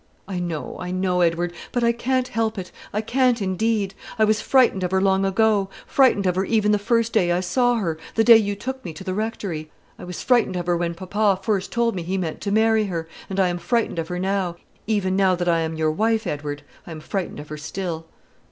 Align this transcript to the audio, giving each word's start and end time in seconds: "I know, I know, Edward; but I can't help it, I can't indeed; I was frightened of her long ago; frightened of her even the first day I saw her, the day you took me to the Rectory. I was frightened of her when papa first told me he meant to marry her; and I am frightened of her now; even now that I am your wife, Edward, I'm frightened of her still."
"I 0.27 0.39
know, 0.39 0.77
I 0.79 0.89
know, 0.89 1.21
Edward; 1.21 1.53
but 1.71 1.83
I 1.83 1.91
can't 1.91 2.27
help 2.29 2.57
it, 2.57 2.71
I 2.91 3.01
can't 3.01 3.39
indeed; 3.39 3.93
I 4.17 4.23
was 4.23 4.41
frightened 4.41 4.81
of 4.83 4.89
her 4.89 4.99
long 4.99 5.23
ago; 5.25 5.69
frightened 5.85 6.25
of 6.25 6.35
her 6.37 6.43
even 6.43 6.71
the 6.71 6.79
first 6.79 7.13
day 7.13 7.31
I 7.31 7.39
saw 7.39 7.75
her, 7.75 7.99
the 8.15 8.23
day 8.23 8.37
you 8.37 8.55
took 8.55 8.83
me 8.83 8.93
to 8.93 9.03
the 9.03 9.13
Rectory. 9.13 9.69
I 9.99 10.03
was 10.05 10.23
frightened 10.23 10.55
of 10.55 10.65
her 10.65 10.75
when 10.75 10.95
papa 10.95 11.39
first 11.43 11.71
told 11.71 11.93
me 11.93 12.01
he 12.01 12.17
meant 12.17 12.41
to 12.41 12.51
marry 12.51 12.85
her; 12.85 13.07
and 13.29 13.39
I 13.39 13.49
am 13.49 13.59
frightened 13.59 13.99
of 13.99 14.07
her 14.07 14.17
now; 14.17 14.55
even 14.87 15.15
now 15.15 15.35
that 15.35 15.47
I 15.47 15.59
am 15.59 15.75
your 15.75 15.91
wife, 15.91 16.25
Edward, 16.25 16.63
I'm 16.87 16.99
frightened 16.99 17.39
of 17.39 17.49
her 17.49 17.57
still." 17.57 18.07